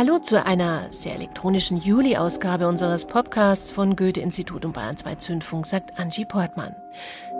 Hallo 0.00 0.18
zu 0.18 0.42
einer 0.42 0.90
sehr 0.92 1.14
elektronischen 1.14 1.76
Juli-Ausgabe 1.76 2.66
unseres 2.66 3.04
Podcasts 3.04 3.70
von 3.70 3.96
Goethe-Institut 3.96 4.64
und 4.64 4.72
Bayern 4.72 4.96
2 4.96 5.16
Zündfunk, 5.16 5.66
sagt 5.66 6.00
Angie 6.00 6.24
Portmann. 6.24 6.74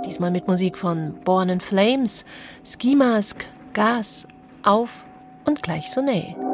Diesmal 0.04 0.30
mit 0.30 0.46
Musik 0.46 0.76
von 0.76 1.14
Born 1.24 1.48
in 1.48 1.60
Flames, 1.60 2.26
Ski 2.62 2.96
Mask, 2.96 3.46
Gas, 3.72 4.28
Auf 4.62 5.06
und 5.46 5.62
gleich 5.62 5.90
Sonet. 5.90 6.36
dumpfe, 6.36 6.49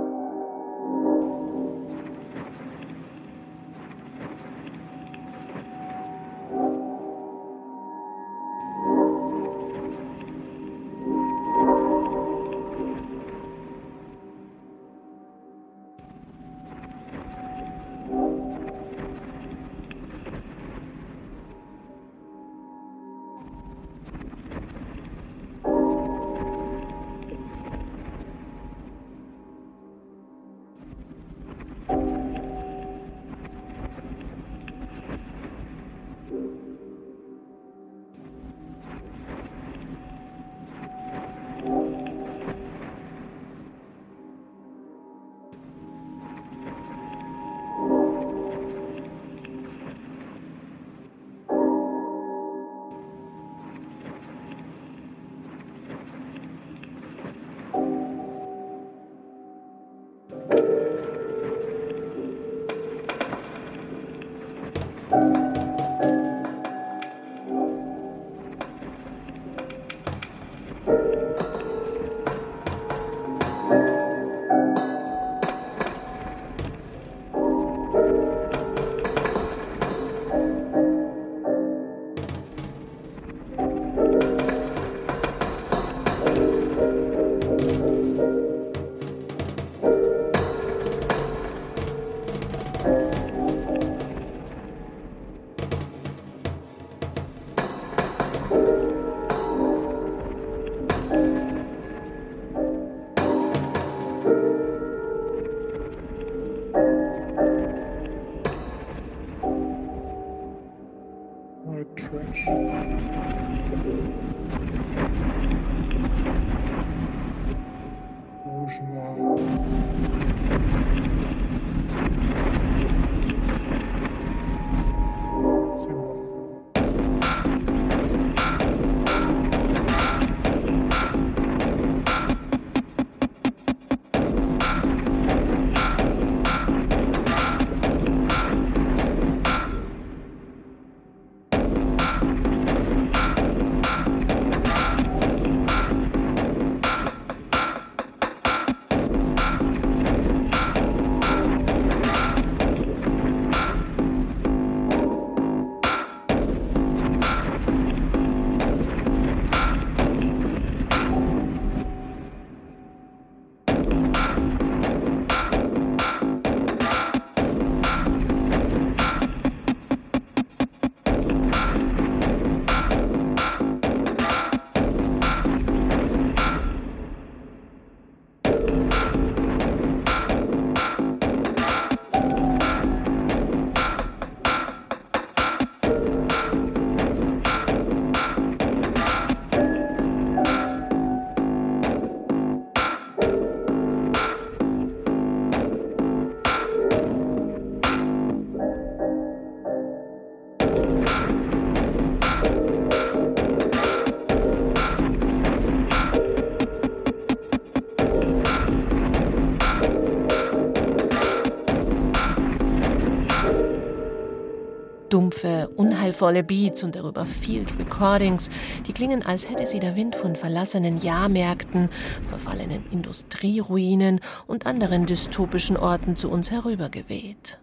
unheilvolle 216.16 216.42
Beats 216.42 216.82
und 216.82 216.96
darüber 216.96 217.26
Field 217.26 217.78
Recordings, 217.78 218.48
die 218.86 218.92
klingen, 218.92 219.22
als 219.22 219.48
hätte 219.48 219.66
sie 219.66 219.80
der 219.80 219.96
Wind 219.96 220.16
von 220.16 220.34
verlassenen 220.34 220.98
Jahrmärkten, 221.00 221.90
verfallenen 222.28 222.84
Industrieruinen 222.90 224.20
und 224.46 224.66
anderen 224.66 225.06
dystopischen 225.06 225.76
Orten 225.76 226.16
zu 226.16 226.30
uns 226.30 226.50
herübergeweht. 226.50 227.58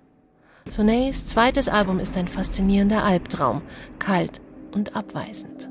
Sonets 0.69 1.25
zweites 1.25 1.67
Album 1.67 1.99
ist 1.99 2.15
ein 2.15 2.27
faszinierender 2.27 3.03
Albtraum, 3.03 3.63
kalt 3.99 4.39
und 4.71 4.95
abweisend. 4.95 5.69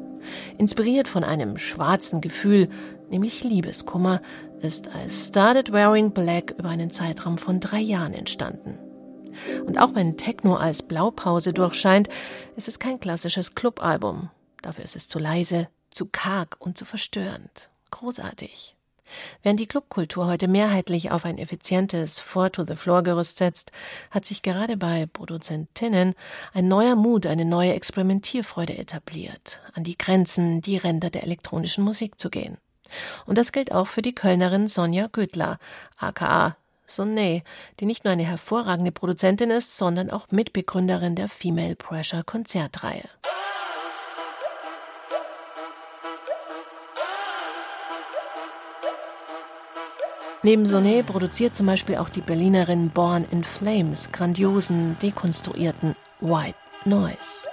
Inspiriert 0.59 1.09
von 1.09 1.25
einem 1.25 1.59
schwarzen 1.59 2.21
Gefühl, 2.21 2.69
nämlich 3.11 3.45
Liebeskummer, 3.45 4.21
ist 4.61 4.95
als 4.95 5.29
Started 5.29 5.73
Wearing 5.73 6.11
Black 6.11 6.55
über 6.59 6.69
einen 6.69 6.91
Zeitraum 6.91 7.39
von 7.39 7.59
drei 7.61 7.81
Jahren 7.81 8.13
entstanden. 8.13 8.79
Und 9.67 9.79
auch 9.79 9.95
wenn 9.95 10.17
Techno 10.17 10.57
als 10.57 10.83
Blaupause 10.83 11.53
durchscheint, 11.53 12.09
ist 12.57 12.69
es 12.69 12.79
kein 12.79 13.01
klassisches 13.01 13.55
Clubalbum. 13.55 14.31
Dafür 14.63 14.85
ist 14.85 14.97
es 14.97 15.09
zu 15.09 15.19
leise, 15.19 15.69
zu 15.91 16.07
karg 16.07 16.57
und 16.59 16.79
zu 16.79 16.85
verstörend. 16.85 17.71
Großartig. 17.91 18.77
Während 19.43 19.61
die 19.61 19.67
Clubkultur 19.67 20.27
heute 20.27 20.49
mehrheitlich 20.49 21.11
auf 21.11 21.25
ein 21.25 21.39
effizientes 21.39 22.19
Four-to-the-Floor-Gerüst 22.21 23.39
setzt, 23.39 23.73
hat 24.11 24.25
sich 24.25 24.43
gerade 24.43 24.77
bei 24.77 25.07
Produzentinnen 25.07 26.15
ein 26.55 26.69
neuer 26.69 26.97
Mut, 26.97 27.27
eine 27.27 27.45
neue 27.45 27.75
Experimentierfreude 27.75 28.77
etabliert, 28.77 29.61
an 29.75 29.85
die 29.85 29.99
Grenzen, 29.99 30.63
die 30.63 30.77
Ränder 30.77 31.11
der 31.11 31.25
elektronischen 31.25 31.85
Musik 31.85 32.19
zu 32.19 32.31
gehen. 32.31 32.57
Und 33.27 33.39
das 33.39 33.53
gilt 33.53 33.73
auch 33.73 33.87
für 33.87 34.03
die 34.03 34.15
Kölnerin 34.15 34.69
Sonja 34.69 35.09
Gödler, 35.09 35.59
aka 35.99 36.57
Sonnet, 36.87 37.43
die 37.81 37.87
nicht 37.87 38.05
nur 38.05 38.13
eine 38.13 38.25
hervorragende 38.25 38.93
Produzentin 38.93 39.51
ist, 39.51 39.77
sondern 39.77 40.11
auch 40.11 40.31
Mitbegründerin 40.31 41.15
der 41.15 41.29
Female 41.29 41.77
Pressure 41.77 42.25
Konzertreihe. 42.25 43.09
Neben 50.45 50.67
Sonnet 50.67 51.07
produziert 51.07 51.55
zum 51.55 51.67
Beispiel 51.67 51.97
auch 51.97 52.09
die 52.09 52.21
Berlinerin 52.21 52.91
Born 52.91 53.25
in 53.31 53.45
Flames 53.45 54.11
grandiosen, 54.11 54.97
dekonstruierten 55.01 55.95
White 56.21 56.59
Noise. 56.85 57.49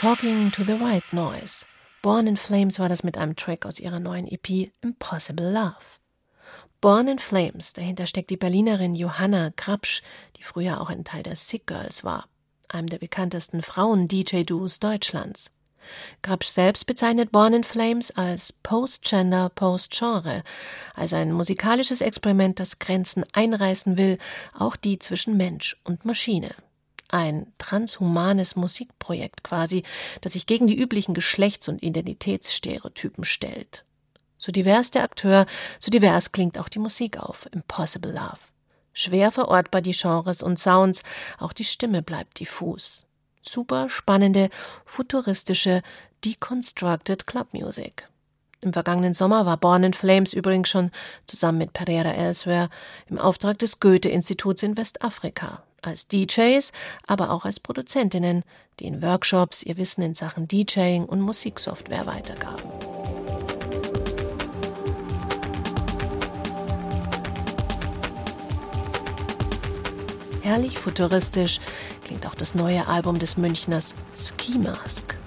Talking 0.00 0.50
to 0.52 0.64
the 0.64 0.80
White 0.80 1.12
Noise. 1.12 1.66
Born 2.00 2.26
in 2.26 2.38
Flames 2.38 2.78
war 2.78 2.88
das 2.88 3.02
mit 3.02 3.18
einem 3.18 3.36
Track 3.36 3.66
aus 3.66 3.78
ihrer 3.78 4.00
neuen 4.00 4.26
EP 4.26 4.72
Impossible 4.80 5.52
Love. 5.52 6.00
Born 6.80 7.06
in 7.06 7.18
Flames, 7.18 7.74
dahinter 7.74 8.06
steckt 8.06 8.30
die 8.30 8.38
Berlinerin 8.38 8.94
Johanna 8.94 9.50
Krapsch, 9.54 10.00
die 10.38 10.42
früher 10.42 10.80
auch 10.80 10.88
ein 10.88 11.04
Teil 11.04 11.22
der 11.22 11.36
Sick 11.36 11.66
Girls 11.66 12.02
war, 12.02 12.30
einem 12.66 12.88
der 12.88 12.96
bekanntesten 12.96 13.60
Frauen-DJ-Duos 13.60 14.80
Deutschlands. 14.80 15.50
Krapsch 16.22 16.48
selbst 16.48 16.86
bezeichnet 16.86 17.30
Born 17.30 17.52
in 17.52 17.62
Flames 17.62 18.10
als 18.10 18.54
Post-Gender, 18.54 19.50
Post-Genre, 19.50 20.44
als 20.94 21.12
ein 21.12 21.30
musikalisches 21.30 22.00
Experiment, 22.00 22.58
das 22.58 22.78
Grenzen 22.78 23.26
einreißen 23.34 23.98
will, 23.98 24.16
auch 24.54 24.76
die 24.76 24.98
zwischen 24.98 25.36
Mensch 25.36 25.76
und 25.84 26.06
Maschine 26.06 26.54
ein 27.12 27.52
transhumanes 27.58 28.56
Musikprojekt 28.56 29.42
quasi, 29.42 29.82
das 30.20 30.32
sich 30.32 30.46
gegen 30.46 30.66
die 30.66 30.78
üblichen 30.78 31.14
Geschlechts- 31.14 31.68
und 31.68 31.82
Identitätsstereotypen 31.82 33.24
stellt. 33.24 33.84
So 34.38 34.52
divers 34.52 34.90
der 34.90 35.04
Akteur, 35.04 35.46
so 35.78 35.90
divers 35.90 36.32
klingt 36.32 36.58
auch 36.58 36.68
die 36.68 36.78
Musik 36.78 37.18
auf 37.18 37.46
Impossible 37.52 38.12
Love. 38.12 38.40
Schwer 38.92 39.30
verortbar 39.30 39.82
die 39.82 39.92
Genres 39.92 40.42
und 40.42 40.58
Sounds, 40.58 41.02
auch 41.38 41.52
die 41.52 41.64
Stimme 41.64 42.02
bleibt 42.02 42.40
diffus. 42.40 43.06
Super 43.42 43.88
spannende, 43.88 44.50
futuristische, 44.84 45.82
deconstructed 46.24 47.26
Club 47.26 47.52
Music. 47.52 48.09
Im 48.62 48.74
vergangenen 48.74 49.14
Sommer 49.14 49.46
war 49.46 49.56
Born 49.56 49.84
in 49.84 49.94
Flames 49.94 50.34
übrigens 50.34 50.68
schon 50.68 50.90
zusammen 51.24 51.58
mit 51.58 51.72
Pereira 51.72 52.12
Elsewhere 52.12 52.68
im 53.08 53.18
Auftrag 53.18 53.58
des 53.58 53.80
Goethe-Instituts 53.80 54.62
in 54.62 54.76
Westafrika 54.76 55.62
als 55.80 56.08
DJs, 56.08 56.72
aber 57.06 57.30
auch 57.30 57.46
als 57.46 57.58
Produzentinnen, 57.58 58.44
die 58.78 58.84
in 58.84 59.00
Workshops 59.00 59.62
ihr 59.62 59.78
Wissen 59.78 60.02
in 60.02 60.14
Sachen 60.14 60.46
DJing 60.46 61.06
und 61.06 61.22
Musiksoftware 61.22 62.04
weitergaben. 62.04 62.70
Herrlich 70.42 70.78
futuristisch 70.78 71.60
klingt 72.04 72.26
auch 72.26 72.34
das 72.34 72.54
neue 72.54 72.86
Album 72.88 73.18
des 73.18 73.38
Münchners 73.38 73.94
Ski 74.14 74.58
Mask. 74.58 75.19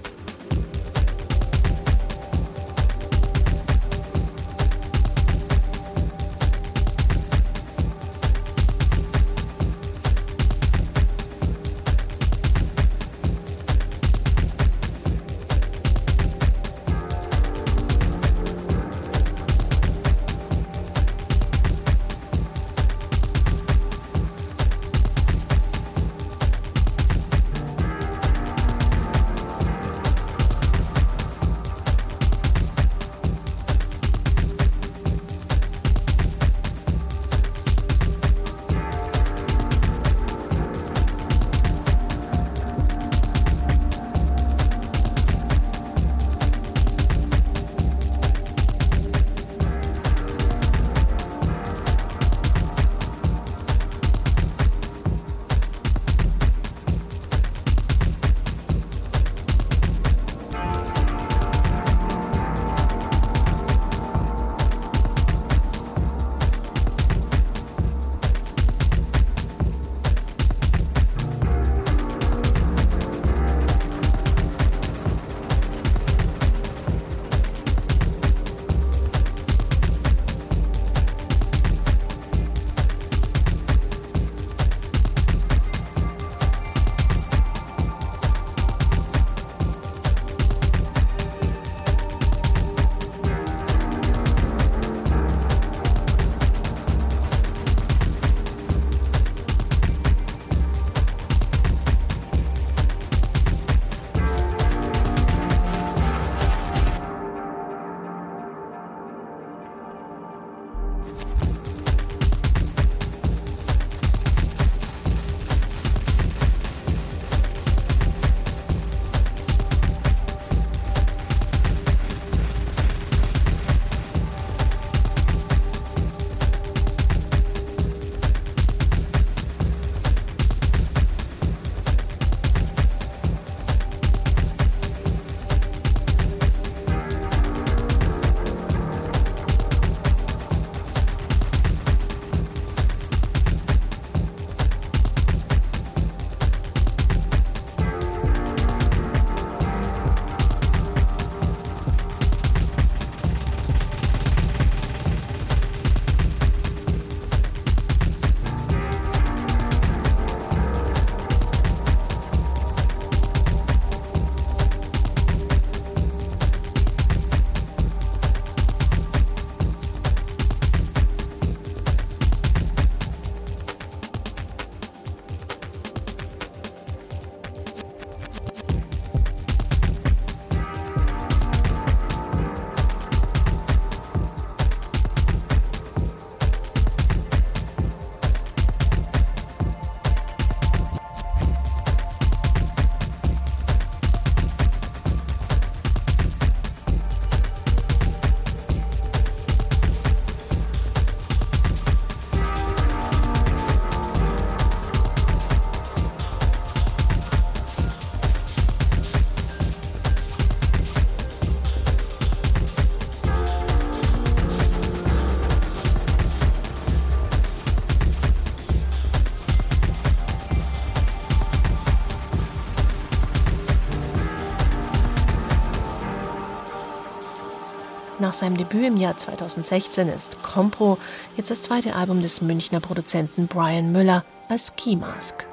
Nach 228.34 228.40
seinem 228.40 228.56
Debüt 228.56 228.82
im 228.82 228.96
Jahr 228.96 229.16
2016 229.16 230.08
ist 230.08 230.42
Compro 230.42 230.98
jetzt 231.36 231.52
das 231.52 231.62
zweite 231.62 231.94
Album 231.94 232.20
des 232.20 232.40
Münchner 232.40 232.80
Produzenten 232.80 233.46
Brian 233.46 233.92
Müller 233.92 234.24
als 234.48 234.72
Ski 234.76 234.96
Mask. 234.96 235.46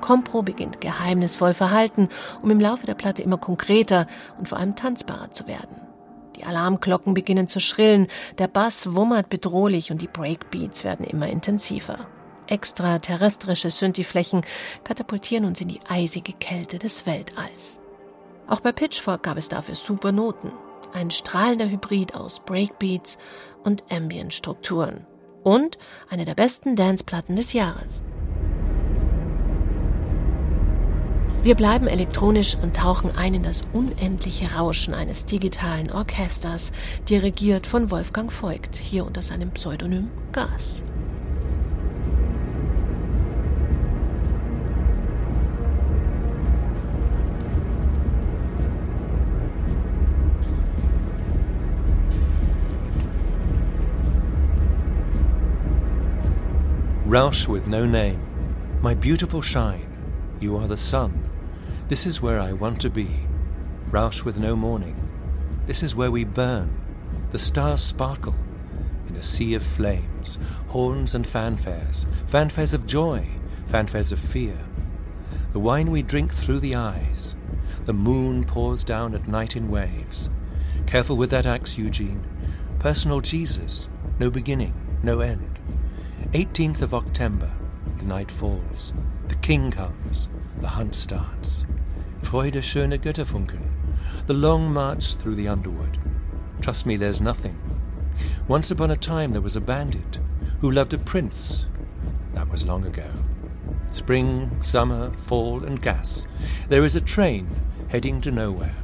Compro 0.00 0.40
beginnt 0.40 0.80
geheimnisvoll 0.80 1.52
verhalten, 1.52 2.08
um 2.40 2.50
im 2.50 2.58
Laufe 2.58 2.86
der 2.86 2.94
Platte 2.94 3.20
immer 3.20 3.36
konkreter 3.36 4.06
und 4.38 4.48
vor 4.48 4.56
allem 4.56 4.76
tanzbarer 4.76 5.30
zu 5.32 5.46
werden. 5.46 5.76
Die 6.36 6.44
Alarmglocken 6.44 7.12
beginnen 7.12 7.48
zu 7.48 7.60
schrillen, 7.60 8.06
der 8.38 8.48
Bass 8.48 8.94
wummert 8.94 9.28
bedrohlich 9.28 9.90
und 9.90 10.00
die 10.00 10.08
Breakbeats 10.08 10.84
werden 10.84 11.04
immer 11.04 11.28
intensiver. 11.28 12.06
Extraterrestrische 12.46 13.70
Synthi-Flächen 13.70 14.40
katapultieren 14.84 15.44
uns 15.44 15.60
in 15.60 15.68
die 15.68 15.82
eisige 15.86 16.32
Kälte 16.32 16.78
des 16.78 17.04
Weltalls. 17.04 17.78
Auch 18.46 18.60
bei 18.60 18.72
Pitchfork 18.72 19.22
gab 19.22 19.36
es 19.36 19.50
dafür 19.50 19.74
super 19.74 20.12
Noten. 20.12 20.50
Ein 20.92 21.10
strahlender 21.10 21.70
Hybrid 21.70 22.14
aus 22.14 22.40
Breakbeats 22.40 23.18
und 23.64 23.84
Ambient-Strukturen. 23.90 25.06
Und 25.42 25.78
eine 26.08 26.24
der 26.24 26.34
besten 26.34 26.76
Danceplatten 26.76 27.36
des 27.36 27.52
Jahres. 27.52 28.04
Wir 31.42 31.56
bleiben 31.56 31.88
elektronisch 31.88 32.56
und 32.62 32.76
tauchen 32.76 33.10
ein 33.16 33.34
in 33.34 33.42
das 33.42 33.64
unendliche 33.72 34.54
Rauschen 34.54 34.94
eines 34.94 35.26
digitalen 35.26 35.90
Orchesters, 35.90 36.70
dirigiert 37.08 37.66
von 37.66 37.90
Wolfgang 37.90 38.30
Voigt, 38.30 38.76
hier 38.76 39.04
unter 39.04 39.22
seinem 39.22 39.50
Pseudonym 39.50 40.08
Gas. 40.30 40.84
Roush 57.12 57.46
with 57.46 57.66
no 57.66 57.84
name, 57.84 58.22
my 58.80 58.94
beautiful 58.94 59.42
shine, 59.42 59.86
you 60.40 60.56
are 60.56 60.66
the 60.66 60.78
sun. 60.78 61.28
This 61.88 62.06
is 62.06 62.22
where 62.22 62.40
I 62.40 62.54
want 62.54 62.80
to 62.80 62.88
be. 62.88 63.26
Roush 63.90 64.24
with 64.24 64.38
no 64.38 64.56
morning. 64.56 64.96
This 65.66 65.82
is 65.82 65.94
where 65.94 66.10
we 66.10 66.24
burn. 66.24 66.74
The 67.30 67.38
stars 67.38 67.82
sparkle 67.82 68.34
in 69.10 69.16
a 69.16 69.22
sea 69.22 69.52
of 69.52 69.62
flames, 69.62 70.38
horns 70.68 71.14
and 71.14 71.26
fanfares, 71.26 72.06
fanfares 72.24 72.72
of 72.72 72.86
joy, 72.86 73.28
fanfares 73.66 74.10
of 74.10 74.18
fear. 74.18 74.56
The 75.52 75.60
wine 75.60 75.90
we 75.90 76.00
drink 76.00 76.32
through 76.32 76.60
the 76.60 76.76
eyes. 76.76 77.36
The 77.84 77.92
moon 77.92 78.42
pours 78.44 78.84
down 78.84 79.14
at 79.14 79.28
night 79.28 79.54
in 79.54 79.70
waves. 79.70 80.30
Careful 80.86 81.18
with 81.18 81.28
that 81.28 81.44
axe, 81.44 81.76
Eugene. 81.76 82.24
Personal 82.78 83.20
Jesus, 83.20 83.90
no 84.18 84.30
beginning, 84.30 84.72
no 85.02 85.20
end. 85.20 85.51
18th 86.32 86.80
of 86.80 86.94
October, 86.94 87.52
the 87.98 88.04
night 88.06 88.30
falls. 88.30 88.94
The 89.28 89.34
king 89.34 89.70
comes, 89.70 90.30
the 90.62 90.68
hunt 90.68 90.96
starts. 90.96 91.66
Freude 92.22 92.62
schöne 92.62 92.98
Götterfunken. 92.98 93.68
The 94.26 94.32
long 94.32 94.72
march 94.72 95.16
through 95.16 95.34
the 95.34 95.48
underwood. 95.48 95.98
Trust 96.62 96.86
me, 96.86 96.96
there's 96.96 97.20
nothing. 97.20 97.60
Once 98.48 98.70
upon 98.70 98.90
a 98.90 98.96
time 98.96 99.32
there 99.32 99.42
was 99.42 99.56
a 99.56 99.60
bandit 99.60 100.20
who 100.60 100.70
loved 100.70 100.94
a 100.94 100.98
prince. 100.98 101.66
That 102.32 102.48
was 102.48 102.64
long 102.64 102.86
ago. 102.86 103.10
Spring, 103.92 104.56
summer, 104.62 105.12
fall, 105.12 105.62
and 105.62 105.82
gas. 105.82 106.26
There 106.70 106.84
is 106.84 106.96
a 106.96 107.00
train 107.02 107.46
heading 107.88 108.22
to 108.22 108.30
nowhere. 108.30 108.76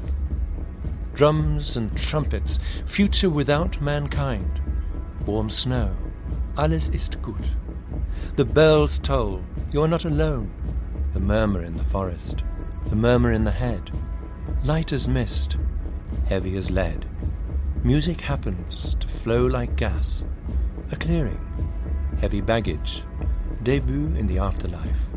Drums 1.14 1.78
and 1.78 1.96
trumpets, 1.96 2.58
future 2.84 3.30
without 3.30 3.80
mankind. 3.80 4.60
Warm 5.24 5.48
snow, 5.48 5.96
alles 6.58 6.88
ist 6.90 7.22
gut. 7.22 7.50
The 8.36 8.44
bells 8.44 8.98
toll, 8.98 9.42
you 9.72 9.82
are 9.82 9.88
not 9.88 10.04
alone. 10.04 10.50
The 11.14 11.20
murmur 11.20 11.62
in 11.62 11.76
the 11.76 11.84
forest 11.84 12.42
the 12.88 12.96
murmur 12.96 13.32
in 13.32 13.44
the 13.44 13.50
head, 13.50 13.90
light 14.64 14.92
as 14.92 15.06
mist, 15.06 15.58
heavy 16.26 16.56
as 16.56 16.70
lead. 16.70 17.06
Music 17.84 18.22
happens 18.22 18.94
to 18.94 19.08
flow 19.08 19.44
like 19.44 19.76
gas, 19.76 20.24
a 20.90 20.96
clearing, 20.96 21.40
heavy 22.18 22.40
baggage, 22.40 23.02
debut 23.62 24.06
in 24.16 24.26
the 24.26 24.38
afterlife. 24.38 25.08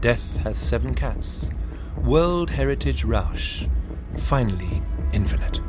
Death 0.00 0.38
has 0.38 0.56
seven 0.56 0.94
cats, 0.94 1.50
World 1.98 2.50
Heritage 2.50 3.04
Roush, 3.04 3.68
finally 4.16 4.82
infinite. 5.12 5.60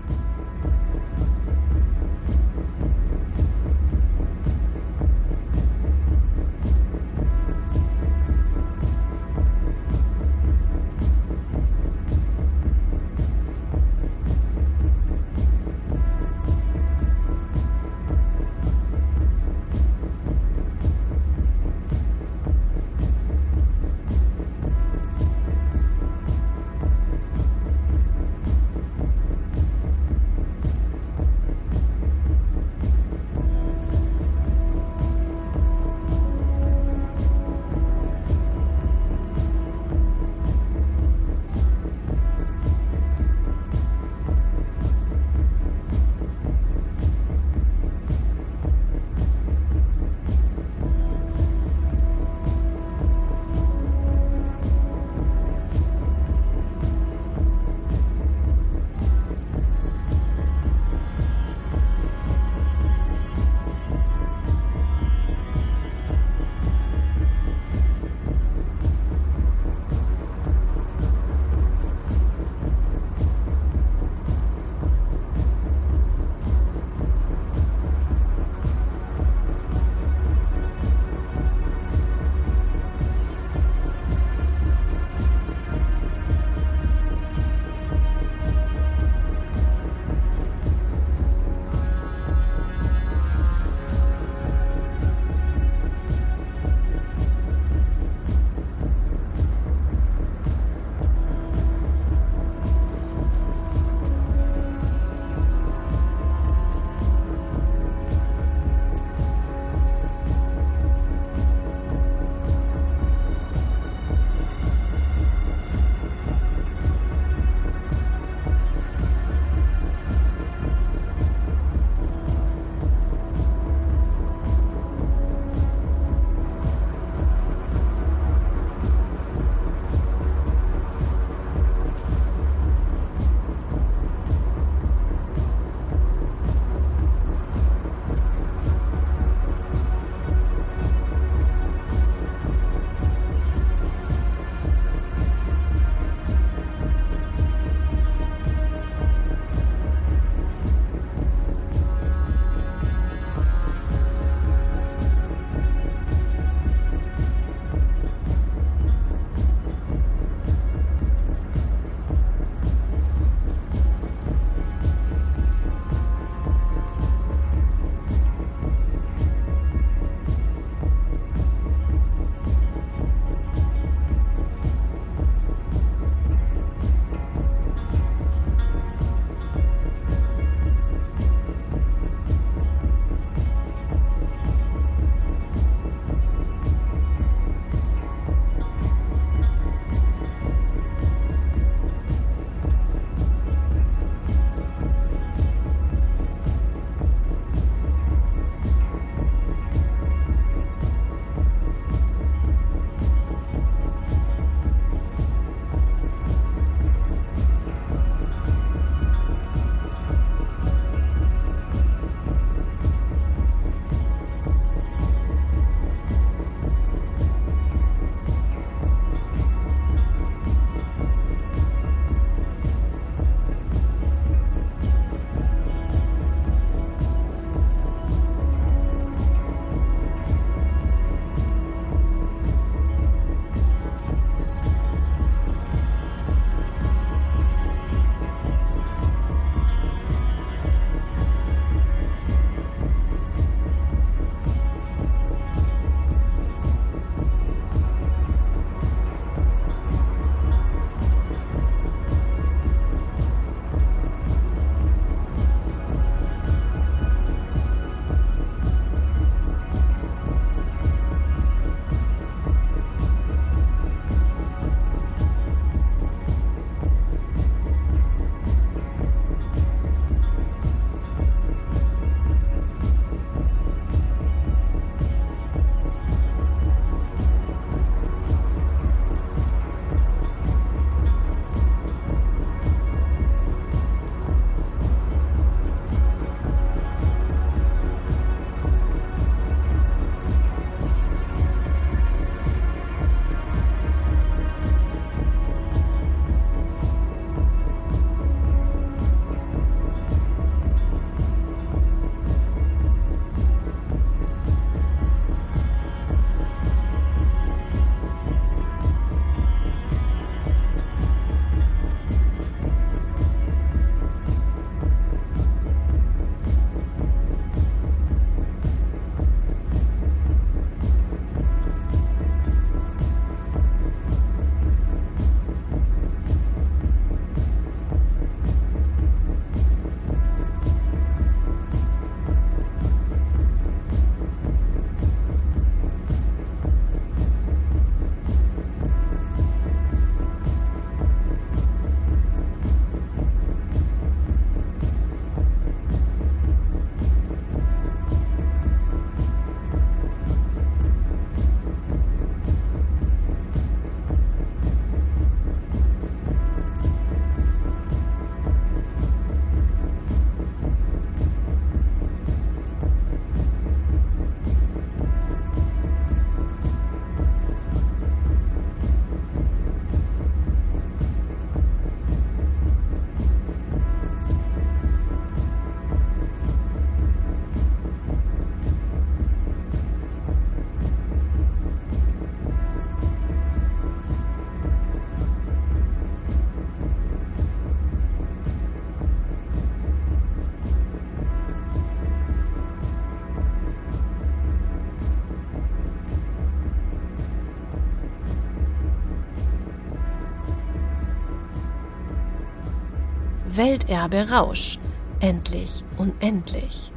Welterbe 403.60 404.30
Rausch. 404.30 404.80
Endlich, 405.20 405.84
unendlich. 405.98 406.94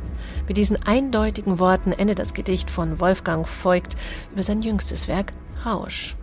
Mit 0.46 0.56
diesen 0.56 0.80
eindeutigen 0.80 1.58
Worten 1.58 1.90
endet 1.90 2.20
das 2.20 2.34
Gedicht 2.34 2.70
von 2.70 3.00
Wolfgang 3.00 3.48
Voigt 3.48 3.96
über 4.32 4.44
sein 4.44 4.62
jüngstes 4.62 5.08
Werk 5.08 5.32
Rausch. 5.66 6.14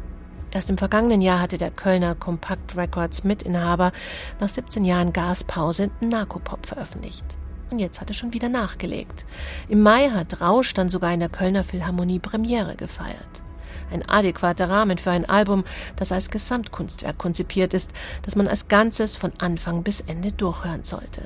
Erst 0.52 0.70
im 0.70 0.78
vergangenen 0.78 1.20
Jahr 1.20 1.42
hatte 1.42 1.58
der 1.58 1.72
Kölner 1.72 2.16
Compact 2.16 2.78
Records 2.78 3.26
Mitinhaber 3.26 3.92
nach 4.40 4.48
17 4.48 4.86
Jahren 4.86 5.12
Gaspause 5.12 5.92
Narkopop 6.00 6.66
veröffentlicht. 6.66 7.26
Und 7.70 7.80
jetzt 7.80 8.00
hat 8.00 8.10
er 8.10 8.14
schon 8.14 8.32
wieder 8.32 8.48
nachgelegt. 8.48 9.26
Im 9.68 9.82
Mai 9.82 10.10
hat 10.10 10.40
Rausch 10.40 10.74
dann 10.74 10.88
sogar 10.88 11.12
in 11.12 11.20
der 11.20 11.28
Kölner 11.28 11.66
Philharmonie 11.66 12.20
Premiere 12.20 12.78
gefeiert. 12.78 13.44
Ein 13.92 14.08
adäquater 14.08 14.70
Rahmen 14.70 14.98
für 14.98 15.12
ein 15.12 15.28
Album, 15.28 15.64
das 15.96 16.12
als 16.12 16.30
Gesamtkunstwerk 16.30 17.18
konzipiert 17.18 17.74
ist, 17.74 17.92
das 18.24 18.36
man 18.36 18.48
als 18.48 18.68
Ganzes 18.68 19.16
von 19.16 19.34
Anfang 19.38 19.84
bis 19.84 20.02
Ende 20.02 20.32
durchhören 20.32 20.84
sollte. 20.84 21.24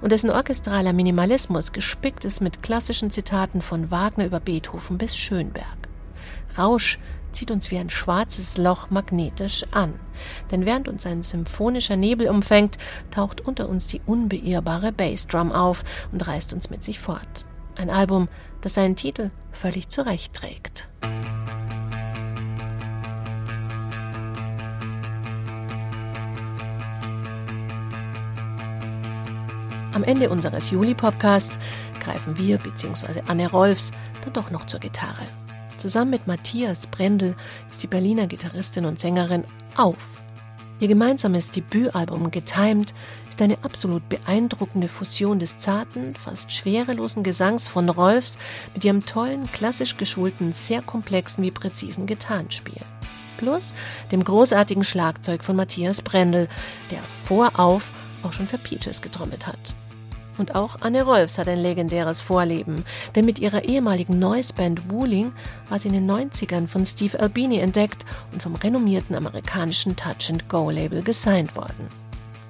Und 0.00 0.12
dessen 0.12 0.30
orchestraler 0.30 0.92
Minimalismus 0.92 1.72
gespickt 1.72 2.24
ist 2.24 2.40
mit 2.40 2.62
klassischen 2.62 3.10
Zitaten 3.10 3.62
von 3.62 3.90
Wagner 3.90 4.26
über 4.26 4.40
Beethoven 4.40 4.98
bis 4.98 5.16
Schönberg. 5.16 5.66
Rausch 6.56 6.98
zieht 7.32 7.50
uns 7.50 7.70
wie 7.70 7.78
ein 7.78 7.90
schwarzes 7.90 8.56
Loch 8.56 8.90
magnetisch 8.90 9.64
an. 9.72 9.94
Denn 10.50 10.66
während 10.66 10.88
uns 10.88 11.04
ein 11.04 11.22
symphonischer 11.22 11.96
Nebel 11.96 12.28
umfängt, 12.28 12.78
taucht 13.10 13.40
unter 13.40 13.68
uns 13.68 13.88
die 13.88 14.00
unbeirrbare 14.06 14.92
Bassdrum 14.92 15.52
auf 15.52 15.84
und 16.12 16.26
reißt 16.26 16.54
uns 16.54 16.70
mit 16.70 16.84
sich 16.84 17.00
fort. 17.00 17.44
Ein 17.76 17.90
Album, 17.90 18.28
das 18.60 18.74
seinen 18.74 18.96
Titel 18.96 19.30
völlig 19.52 19.88
zurecht 19.88 20.32
trägt. 20.32 20.88
Am 29.94 30.02
Ende 30.02 30.28
unseres 30.28 30.70
Juli-Podcasts 30.70 31.60
greifen 32.00 32.36
wir 32.36 32.58
bzw. 32.58 33.22
Anne 33.28 33.48
Rolfs 33.48 33.92
dann 34.24 34.32
doch 34.32 34.50
noch 34.50 34.66
zur 34.66 34.80
Gitarre. 34.80 35.22
Zusammen 35.78 36.10
mit 36.10 36.26
Matthias 36.26 36.88
Brendel 36.88 37.36
ist 37.70 37.80
die 37.80 37.86
Berliner 37.86 38.26
Gitarristin 38.26 38.86
und 38.86 38.98
Sängerin 38.98 39.44
auf. 39.76 39.96
Ihr 40.80 40.88
gemeinsames 40.88 41.52
Debütalbum 41.52 42.32
Getimed 42.32 42.92
ist 43.30 43.40
eine 43.40 43.56
absolut 43.62 44.08
beeindruckende 44.08 44.88
Fusion 44.88 45.38
des 45.38 45.58
zarten, 45.58 46.14
fast 46.16 46.50
schwerelosen 46.50 47.22
Gesangs 47.22 47.68
von 47.68 47.88
Rolfs 47.88 48.38
mit 48.74 48.84
ihrem 48.84 49.06
tollen, 49.06 49.48
klassisch 49.52 49.96
geschulten, 49.96 50.52
sehr 50.52 50.82
komplexen 50.82 51.44
wie 51.44 51.52
präzisen 51.52 52.06
Gitarrenspiel. 52.06 52.82
Plus 53.36 53.72
dem 54.10 54.24
großartigen 54.24 54.82
Schlagzeug 54.82 55.44
von 55.44 55.54
Matthias 55.54 56.02
Brendel, 56.02 56.48
der 56.90 56.98
vorauf 57.24 57.90
auch 58.24 58.32
schon 58.32 58.48
für 58.48 58.58
Peaches 58.58 59.00
getrommelt 59.02 59.46
hat. 59.46 59.58
Und 60.36 60.54
auch 60.54 60.80
Anne 60.80 61.04
Rolfs 61.04 61.38
hat 61.38 61.48
ein 61.48 61.60
legendäres 61.60 62.20
Vorleben, 62.20 62.84
denn 63.14 63.24
mit 63.24 63.38
ihrer 63.38 63.64
ehemaligen 63.64 64.18
Noise-Band 64.18 64.90
Wooling 64.90 65.32
war 65.68 65.78
sie 65.78 65.88
in 65.88 65.94
den 65.94 66.10
90ern 66.10 66.66
von 66.66 66.84
Steve 66.84 67.18
Albini 67.20 67.58
entdeckt 67.58 68.04
und 68.32 68.42
vom 68.42 68.54
renommierten 68.56 69.14
amerikanischen 69.14 69.96
Touch-and-Go-Label 69.96 71.02
gesigned 71.02 71.54
worden. 71.54 71.88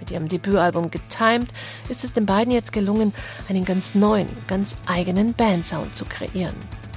Mit 0.01 0.11
ihrem 0.11 0.29
Debütalbum 0.29 0.91
Getimed 0.91 1.49
ist 1.89 2.05
es 2.05 2.13
den 2.13 2.27
beiden 2.27 2.53
jetzt 2.53 2.73
gelungen, 2.73 3.15
einen 3.49 3.65
ganz 3.65 3.95
neuen, 3.95 4.29
ganz 4.47 4.77
eigenen 4.87 5.35
Bandsound 5.35 5.95
zu 5.97 6.05
kreieren. 6.05 6.57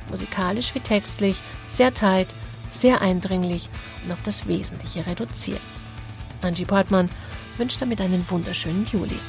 Musikalisch 0.10 0.74
wie 0.74 0.80
textlich, 0.80 1.38
sehr 1.70 1.94
tight, 1.94 2.28
sehr 2.72 3.02
eindringlich 3.02 3.70
und 4.06 4.12
auf 4.12 4.22
das 4.24 4.48
Wesentliche 4.48 5.06
reduziert. 5.06 5.62
Angie 6.42 6.66
Portman 6.66 7.10
wünscht 7.58 7.82
damit 7.82 8.02
einen 8.02 8.30
wunderschönen 8.30 8.86
Juli. 8.92 9.20